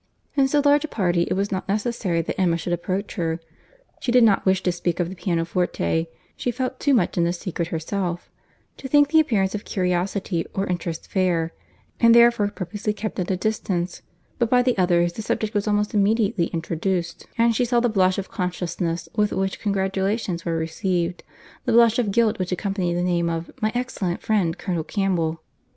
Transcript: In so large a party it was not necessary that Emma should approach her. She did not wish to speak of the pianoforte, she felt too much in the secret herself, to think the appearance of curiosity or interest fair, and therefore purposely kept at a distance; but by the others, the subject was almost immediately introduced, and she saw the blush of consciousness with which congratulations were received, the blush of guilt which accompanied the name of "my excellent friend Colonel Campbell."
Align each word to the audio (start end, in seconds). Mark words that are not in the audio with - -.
In 0.33 0.47
so 0.47 0.63
large 0.65 0.83
a 0.83 0.87
party 0.87 1.27
it 1.29 1.35
was 1.35 1.51
not 1.51 1.69
necessary 1.69 2.23
that 2.23 2.41
Emma 2.41 2.57
should 2.57 2.73
approach 2.73 3.13
her. 3.17 3.39
She 3.99 4.11
did 4.11 4.23
not 4.23 4.47
wish 4.47 4.63
to 4.63 4.71
speak 4.71 4.99
of 4.99 5.09
the 5.09 5.15
pianoforte, 5.15 6.07
she 6.35 6.49
felt 6.49 6.79
too 6.79 6.95
much 6.95 7.19
in 7.19 7.23
the 7.23 7.31
secret 7.31 7.67
herself, 7.67 8.27
to 8.77 8.87
think 8.87 9.09
the 9.09 9.19
appearance 9.19 9.53
of 9.53 9.63
curiosity 9.63 10.43
or 10.55 10.65
interest 10.65 11.07
fair, 11.07 11.53
and 11.99 12.15
therefore 12.15 12.47
purposely 12.49 12.93
kept 12.93 13.19
at 13.19 13.29
a 13.29 13.37
distance; 13.37 14.01
but 14.39 14.49
by 14.49 14.63
the 14.63 14.75
others, 14.75 15.13
the 15.13 15.21
subject 15.21 15.53
was 15.53 15.67
almost 15.67 15.93
immediately 15.93 16.47
introduced, 16.47 17.27
and 17.37 17.55
she 17.55 17.63
saw 17.63 17.79
the 17.79 17.87
blush 17.87 18.17
of 18.17 18.31
consciousness 18.31 19.07
with 19.15 19.31
which 19.31 19.59
congratulations 19.59 20.43
were 20.45 20.57
received, 20.57 21.21
the 21.65 21.71
blush 21.73 21.99
of 21.99 22.09
guilt 22.09 22.39
which 22.39 22.51
accompanied 22.51 22.95
the 22.95 23.03
name 23.03 23.29
of 23.29 23.51
"my 23.61 23.71
excellent 23.75 24.19
friend 24.19 24.57
Colonel 24.57 24.83
Campbell." 24.83 25.41